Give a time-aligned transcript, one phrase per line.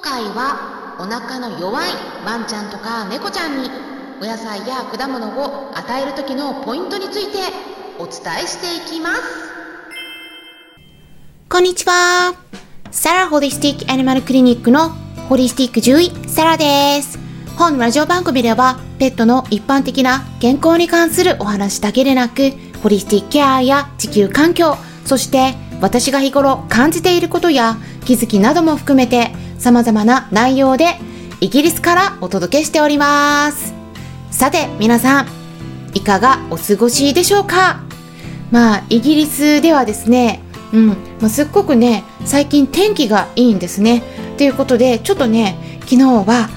[0.00, 1.90] 今回はお腹の弱い
[2.24, 3.68] ワンちゃんとか猫ちゃんに
[4.22, 7.38] お野菜や果物を与える時のポイントについて
[7.98, 9.22] お伝えしていきます
[11.48, 12.32] こんにちは。
[12.92, 14.90] サラホリスティックアニマルクリニックの
[15.28, 17.18] ホリスティック獣医、サラです。
[17.56, 22.52] 本ラジオ番組では、ペットの一般的な健康に関するお話だけでなく、
[22.84, 30.96] ホリスティックケアや地球環境、そして私が日頃感じていることや気づきなども含めて様々な内容で
[31.40, 33.74] イギリスからお届けしております。
[34.30, 35.26] さて、皆さん、
[35.94, 37.80] いかがお過ごしでしょうか？
[38.50, 40.40] まあ、イギリスではですね、
[40.72, 40.94] うん、ま
[41.24, 44.02] あ、すっごくね、最近天気がいいんですね。
[44.36, 46.48] ということで、ちょっとね、昨日は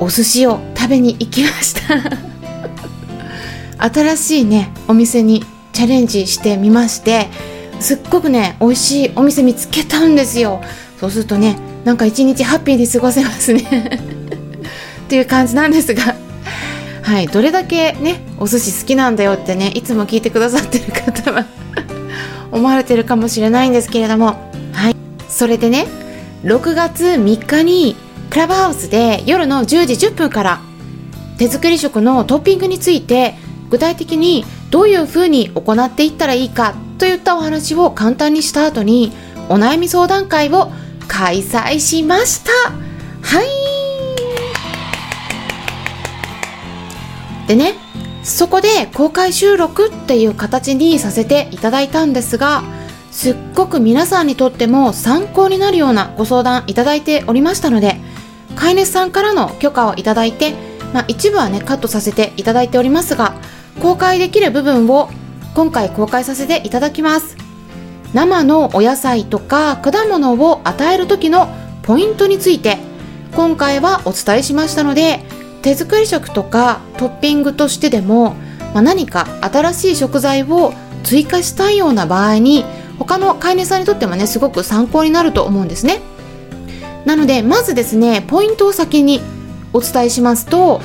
[0.00, 2.02] お寿司を食べに行きました。
[3.90, 7.28] 新しいね、お店にチャレンジしてみまして、
[7.80, 10.60] すっごくね、美味しいお店見つけたんですよ。
[10.98, 11.56] そうするとね、
[11.88, 13.62] なんか一日ハッピーで過ごせますね。
[15.06, 16.16] っていう感じなんですが、
[17.02, 21.46] はい、どれだけね、お寿司好きなんだよってね、いつも聞いてくださってる方は
[22.52, 24.36] 思われてるかもしれないんですけれども、
[24.74, 24.96] はい。
[25.30, 25.86] それでね、
[26.44, 27.96] 6月3日に
[28.28, 30.60] クラブハウスで夜の10時10分から
[31.38, 33.34] 手作り食のトッピングについて
[33.70, 39.10] 具体的にどういうふうに行っていったらいいかといったお話を簡単にした後に
[39.48, 40.70] お悩み相談会を
[41.08, 42.52] 開催しました。
[43.22, 43.48] はい。
[47.48, 47.74] でね、
[48.22, 52.62] そこで公開収録っていう形にさせていただいたんですが、
[53.10, 57.96] すっごく皆さんにとっても参考になるようなご相談いただいておりましたので、
[58.54, 60.52] 飼い主さんからの許可をいただいて、
[60.92, 63.34] まあ、一部はね、カットさせていただいておりますが、
[63.80, 65.08] 公開できる部分を
[65.54, 67.37] 今回公開させていただきます。
[68.14, 71.48] 生のお野菜とか果物を与える時の
[71.82, 72.78] ポイントについて、
[73.34, 75.20] 今回はお伝えしましたので、
[75.62, 78.34] 手作り食とかトッピングとしてでも、
[78.74, 80.72] まあ、何か新しい食材を
[81.04, 82.64] 追加したいような場合に
[82.98, 86.00] 他の飼い主さんにとってもねすごく参考になると思うんですね。
[87.04, 89.20] なのでまずですねポイントを先に
[89.72, 90.80] お伝えしますと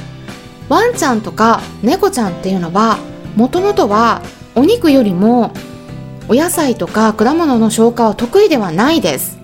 [0.69, 2.97] ワンちゃんとか猫ちゃんっていうのは
[3.35, 4.21] もともとは
[4.55, 5.51] お肉よりも
[6.27, 9.37] お野菜とか果物の消化は得意ではないです。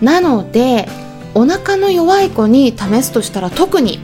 [0.00, 0.88] なので
[1.34, 4.00] お腹の弱い子に試すとしたら特に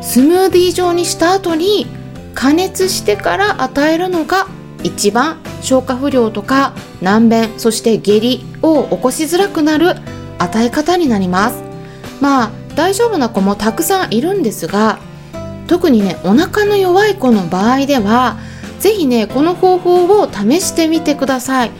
[0.00, 1.86] スムーディー状にした後に
[2.34, 4.46] 加熱してから与えるのが
[4.82, 9.96] 一番消化不良とか難便そして下痢を起こしづらくなる
[10.38, 11.62] 与え方になります。
[12.20, 14.98] まあ大丈夫な子もたくさんいるんですが
[15.66, 18.38] 特にねお腹の弱い子の場合では
[18.82, 21.70] ぜひねこの方法を試してみてください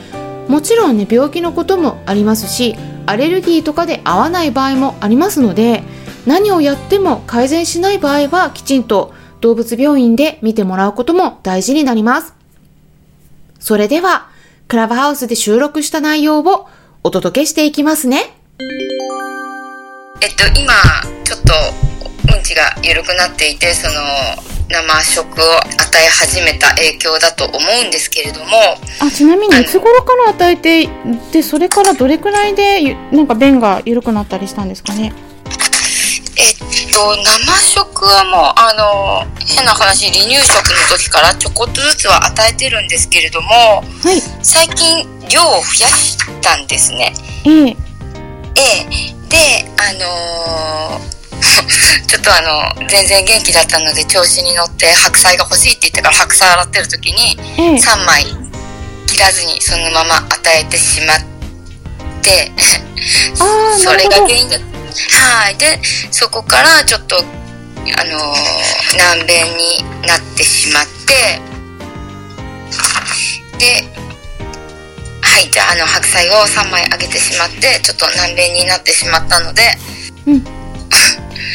[0.49, 2.77] もちろんね病気のこともありますし
[3.07, 5.83] アレルギーとかで合わない場合もありますので
[6.27, 12.35] 何をやっても改善しない場合はきちんと動物病院で見てもらうことも大事になります。
[13.59, 14.29] それでは、
[14.69, 16.69] クラブハウスで収録した内容を
[17.03, 18.37] お届けしていきますね。
[20.21, 20.73] えっと今
[21.25, 21.53] ちょっと
[22.37, 23.95] うんちが緩くなっていてその
[24.72, 28.56] 生食を与え始めた影響だと思うんですけれども
[29.00, 30.88] あ、ちなみにいつ頃から与えて、
[31.33, 35.12] で、それからどれくらいで、ゆなんか便が緩くなったりしたんですかね？
[36.38, 36.56] えっ
[36.93, 40.56] と生食はもうあの変な話離乳食
[40.91, 44.21] の時からちょこっとずつは与えてるんですけれどもはい。
[44.43, 47.12] 最近量を増やしたんですね。
[47.47, 47.77] えええ
[48.56, 49.37] えで
[49.77, 51.22] あのー
[52.07, 58.27] ちょっとあの全然元気だったので調子に乗って白菜が欲しいって言ってから白菜洗ってる時にええ3枚
[59.07, 61.21] 切らずにそのまま与えてしまっ
[62.23, 62.53] て
[63.79, 64.05] それ。
[64.05, 64.57] が原因だ。
[65.11, 65.57] はい。
[65.57, 65.81] で
[66.11, 71.41] そこからちょっとあのー難便になってしまって
[73.59, 73.84] で
[75.21, 75.51] はい。
[75.51, 79.63] じゃああの白菜を3枚あげてしまってちょっと難便になってしまったので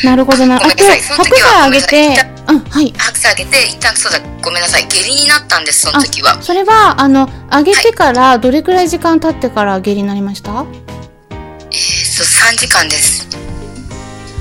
[0.03, 0.57] なるほどな。
[0.57, 1.01] あと、ごめんなさい。
[1.01, 2.15] その白菜あげて。
[2.49, 2.93] うん、はい。
[2.97, 4.87] 白菜あげて一旦そうだごめんなさい。
[4.87, 6.41] 下痢になったんですその時は。
[6.41, 10.51] それは、あの、あげてから、どれくらい時間経ってから下痢になりました？
[10.51, 13.27] えー、そう3時間です。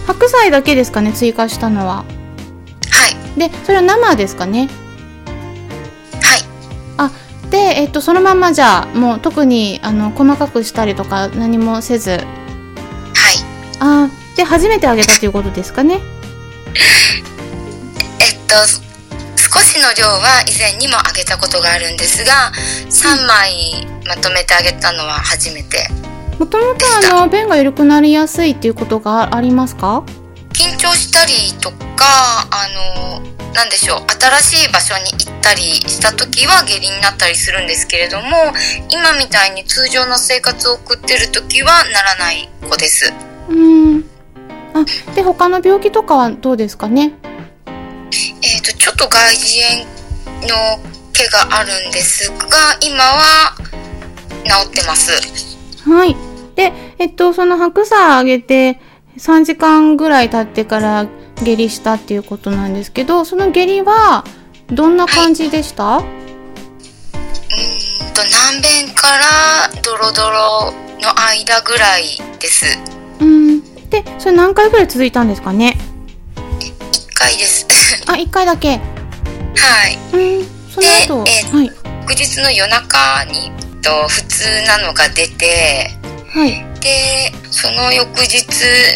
[0.06, 1.96] 白菜だけですかね、追加したのは。
[1.96, 2.04] は
[3.36, 3.38] い。
[3.38, 4.68] で、それは生ですかね？
[6.20, 7.50] はい。
[7.50, 12.22] で、えっと、そのまんまじゃあ、もう特に、あの、細かくしたりとか何もせず、はい。
[13.80, 16.00] あーで、初めてあげたということですかね？
[18.20, 18.54] えっと
[19.36, 22.52] 少しの量は以前にもあげたことがあるんですが
[22.90, 25.88] 3枚まとめてあげたのは初めて。
[26.38, 26.84] もともと
[27.14, 30.02] あの便が緩くなりやすいっていうことがありますか？
[30.52, 32.68] 緊張したりとかあ
[33.16, 33.20] の
[33.54, 34.00] なんでしょう
[34.40, 38.26] 新しい場所に行ったりした時は下痢になったりするんですけれども
[38.90, 43.10] 今みたいに通常の生活を送ってる時はならない子です。
[43.48, 44.04] うん
[44.80, 47.14] あで他の病気とかはどうですかね？
[48.42, 49.86] えっ、とちょっと外耳
[50.42, 50.54] 炎の
[51.12, 52.36] 毛があるんですが
[52.82, 53.54] 今は
[54.44, 55.10] 治ってます。
[55.88, 56.16] はい。
[56.54, 58.80] でえっとその白砂あげて
[59.18, 61.06] 3時間ぐらい経ってから
[61.42, 64.24] 下痢したっていうことなんですけどその下痢は
[64.68, 66.04] どんな感じでした、うーん
[68.14, 72.64] と南弁からドロドロの間ぐらいです。
[73.20, 75.76] うんでそれ何回ぐらい続いたんですかね
[76.36, 77.66] ？1回です。
[78.06, 78.76] あ1回だけ。
[78.76, 79.98] はい。
[80.12, 81.66] うんその後でえはい。
[82.02, 83.50] 翌日の夜中に
[83.82, 85.90] と普通なのが出て
[86.28, 86.64] はい。
[86.80, 88.44] でその翌日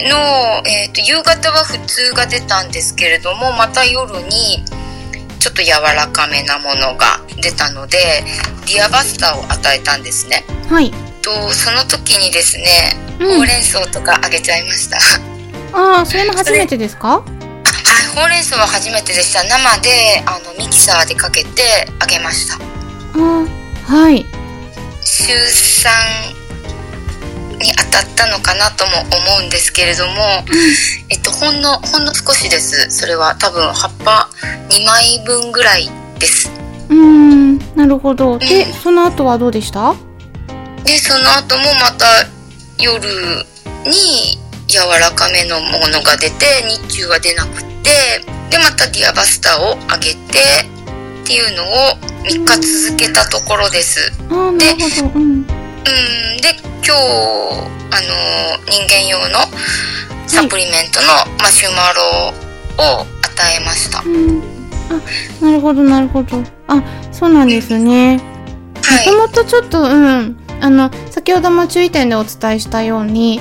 [0.09, 0.17] の、
[0.69, 4.65] えー、と夕方は普通が出たんですけれどもまた夜に
[5.39, 7.99] ちょっと柔らかめなものが出たので
[8.67, 10.45] ディアバスターを与えたんですね。
[10.69, 12.65] はいとその時にですね
[13.21, 13.37] うん。
[13.39, 14.97] ほうれん草とかあげちゃいました、
[15.73, 17.21] ああそれも初めてですか？
[17.21, 17.31] はい
[18.17, 19.45] ほうれん草は初めてでした。
[19.45, 22.57] 生であのミキサーでかけてあげました。
[22.57, 23.49] あー
[23.87, 24.27] はい。
[25.03, 25.39] 週3
[27.59, 29.11] に当たったのかなとも思
[29.45, 30.13] うんですけれども、
[31.11, 32.91] えっと、ほんのほんの少しです。
[32.91, 33.35] それは。
[33.37, 34.31] 多分葉っぱ
[34.71, 36.49] 2枚分ぐらいです。
[36.89, 38.39] うーんなるほど。
[38.39, 38.73] でうん。
[38.75, 39.95] その後はどうでした？
[40.85, 42.27] でその後もまた
[42.79, 43.01] 夜
[43.85, 47.91] に柔らかめのものが出て日中は出なくて
[48.51, 50.19] でまたディアバスターをあげて
[51.23, 51.67] っていうのを
[52.25, 54.13] 3日続けたところです。
[54.31, 55.19] ああなるほど。
[55.19, 55.23] うん。
[55.23, 55.45] うん。
[55.45, 56.55] で
[56.85, 59.39] 今日あの人間用の
[60.27, 62.33] サプリメントのマシュマロ
[62.79, 63.07] を与
[63.57, 64.43] えました、うん。
[64.91, 66.43] あなるほどなるほど。
[66.69, 66.83] あ
[67.13, 68.17] そうなんですね。
[68.17, 68.23] も
[68.83, 69.05] はい。
[69.05, 73.41] ともとちょっとうんあの先ほども注意点でお伝えしたように、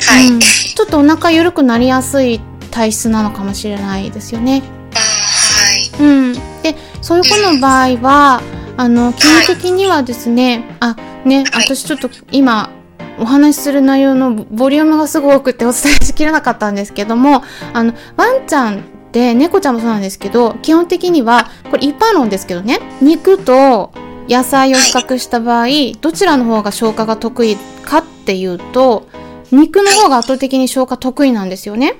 [0.00, 2.40] はい、うん、ちょっとお腹緩くなりやすい
[2.70, 4.62] 体質なのかもしれないですよね。
[4.94, 6.02] あはい。
[6.02, 6.32] うん、
[6.62, 8.42] でそういう子の場合は
[8.76, 11.64] あの基本的にはですね、あねはい。
[11.64, 12.70] 私ちょっと今
[13.18, 17.42] お話しする内容のボボリュームがすごく多くてお伝えしきれなかったんですけども
[17.74, 18.80] あのワンちゃんっ
[19.10, 22.78] て猫ちゃんもそうなんですけど基本的にはこれ一般論ですけどね。
[23.02, 23.92] 肉と
[24.28, 25.66] 野菜を比較した場合、
[26.00, 29.08] どちらの方が消化が得意かっていうと
[29.50, 31.96] 肉の方が圧倒的に消化得意なんですよね。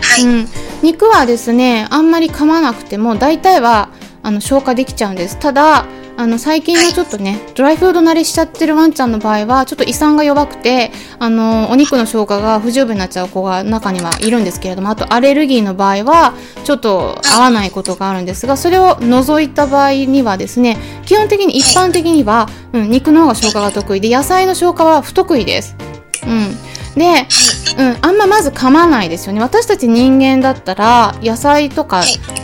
[0.00, 0.48] はい、うん、
[0.82, 3.90] 肉はですねあんまり噛まなくても大体は
[4.22, 5.38] あの消化できちゃうんです。
[5.38, 5.86] ただ
[6.20, 16.34] あの最近のちょっとねドライフード慣れしちゃってるワンちゃんの場合はちょっと胃酸が弱くてあのお肉の消化が不十分になっちゃう子が中にはいるんですけれどもあとアレルギーの場合は
[16.64, 20.76] ちょっと合わないことがあるんですがそれを除いた場合にはですね
[21.06, 25.74] 基本的に一般的には、うん、肉の方が消化が得意で野菜の消化は不得意です。
[26.26, 27.26] うん、で
[27.78, 32.02] うん、あんままず噛まないですよね私たち人間だったら野菜とか、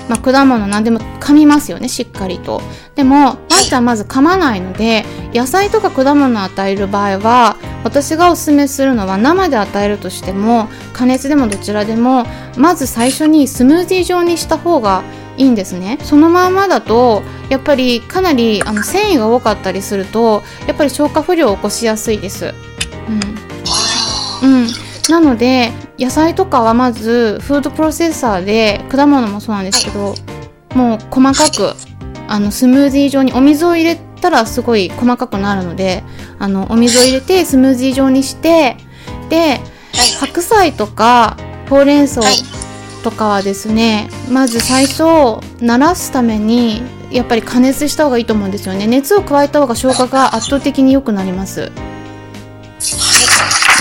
[0.08, 2.60] まあ、果物何でも噛みますよねしっかりと。
[2.94, 3.38] でもワン
[3.68, 5.04] ちゃんまず噛まないので
[5.34, 12.24] 野菜とか果物を与える場合は私がおすすめするのは生で与えるとしても加熱でもどちらでも
[12.56, 15.02] まず最初にスムージー状にした方が
[15.36, 15.98] いいんですね。
[16.02, 22.54] そのままだとやっぱりかなりあの繊維が多かったりするとやっぱり消化不良を起こしやすいです。
[24.42, 24.50] うん。
[24.62, 24.68] うん、
[25.08, 30.14] なので野菜とかはまずフードプロセッサーで果物もそうなんですけど
[30.74, 31.74] もう細かく
[32.28, 36.02] あのスムージー状にお水を入れたらすごい細かくなるので
[36.38, 38.76] あのお水を入れてスムージー状にして
[39.30, 39.60] で
[40.20, 41.36] 白菜とか
[41.70, 42.34] ほうれん草はい。
[43.02, 48.88] とかはですねまず最初慣らすためにやっぱり加熱した方がいいと思うんですよね。
[48.88, 51.70] 熱を加えた方が消化が圧倒的に良くなります。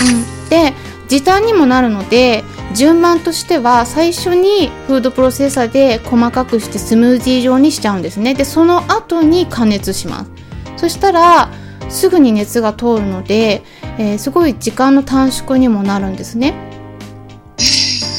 [0.00, 0.72] うん、で
[1.08, 2.44] 時短にもなるので
[2.74, 8.34] 順番としては最初にフードプロセッサーで細かくしてスムージー状にしちゃうんですね。
[8.34, 10.30] でその後に加熱します。
[10.76, 11.48] そしたら
[11.88, 13.62] すぐに熱が通るので、
[13.98, 16.54] えーすごい時間の短縮にもなるんですね。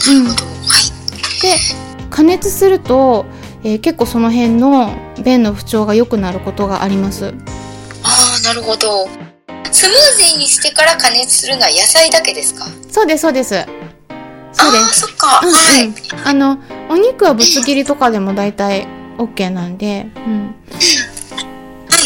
[0.10, 0.26] うん。
[0.26, 0.38] はい
[1.42, 1.56] で
[2.10, 3.26] 加熱すると、
[3.64, 4.92] えー結構その辺の
[5.24, 7.34] 便の不調が良くなることがあります。
[8.04, 9.27] ああなるほど。
[9.72, 12.66] スムージーにしてから加熱するのは野菜だけですか？
[12.92, 13.50] そうですそうです。
[14.54, 15.88] そうでああすそっか、うんはい。
[15.88, 15.94] うん、
[16.28, 16.58] あの
[16.90, 20.56] お肉はぶつ切りとかでも大体 OK なんで、うん、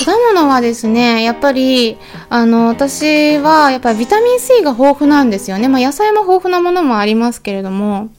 [0.06, 1.98] 果物はですねやっぱり
[2.30, 5.68] あの、私はやっぱりビタミン C が豊富なんですよね。
[5.68, 8.10] まあ野菜も豊富なものもありますけれども、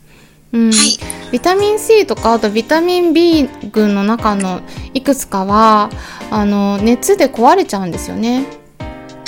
[0.53, 0.73] うん。
[0.73, 0.99] はい。
[1.33, 4.61] ビタミン C とかあとビタミン B 群の中の
[4.93, 5.89] いくつかは
[6.31, 8.45] あの熱で壊れちゃうんですよね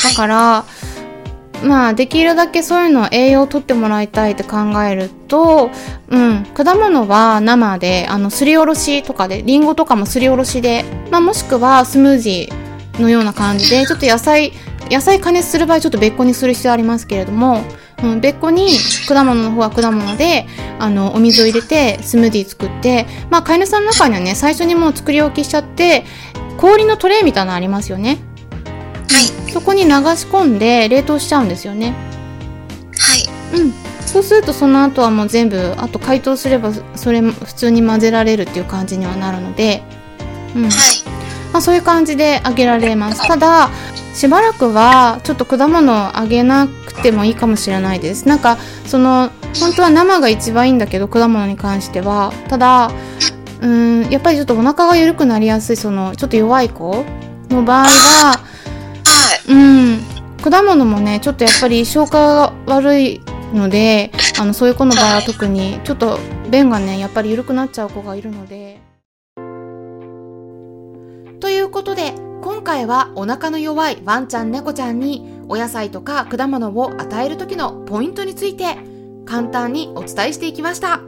[0.04, 0.64] だから、
[1.64, 5.70] まあできるだけそういうの栄養を取ってもらいたいって考えると、
[6.08, 14.52] うん、果物は生であのすりおろしとかでリンゴとかもすりおろしで、まあ、もしくはスムージーのような感じでちょっと野菜
[14.90, 17.62] 野菜加熱する場合ちょっと別個にする必要ありますけれども、
[18.02, 18.68] うん、別個に
[19.08, 20.46] 果物の方は果物で
[20.78, 26.04] あのお水を入れてスムーディー作ってまあ飼い主さんの中にはね最初にもう作り置きしちゃって
[26.58, 28.18] 氷のトレイみたいなのありますよね
[29.08, 29.43] はい。
[29.54, 31.94] そこに流し込んで冷凍しちゃうんですよね
[32.98, 33.60] はい。
[33.60, 33.72] うん
[34.04, 39.82] そうするとその後はもう全部あと解凍すればそれも普通に混ぜられるっていう感じにはなるので
[40.54, 40.70] うんはい。
[41.52, 43.70] まあ、そういう感じであげられますただ
[44.12, 48.56] しばらくはちょっと果物をあげなくてもいいかもしれないですなんか
[48.86, 49.30] その
[49.60, 52.90] 本当は生が一番いいんだけど果物に関してはただ
[53.60, 57.04] うーんやっぱりちょっとお腹が緩くなりやすいそのちょっと弱い子
[57.50, 58.43] の場合ははい。
[59.48, 60.00] うん。
[60.42, 63.20] 果物もねちょっとやっぱり消化が悪い
[63.54, 66.18] のであのそういう子の場合は特にちょっと
[66.50, 68.80] 便がねやっぱり緩くなっちゃう子がいるので。
[71.40, 78.76] ということで今回はお腹の弱いワンちゃん猫ちゃんにお野菜とか果物を与える時のポイントについて
[79.24, 81.00] 簡単にお伝えしていきました。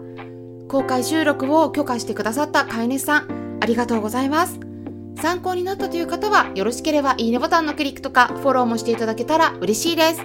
[0.68, 4.65] 公開収録を許可してくださった飼い主さんありがとうございます。
[5.20, 10.22] 参考になったという方はよろしければいいねボタンのクリックとかフォローもしていただけたら嬉しいです。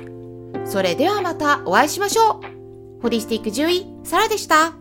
[0.66, 3.02] それではまたお会いしましょう。
[3.02, 4.81] ホリスティック獣医サラでした。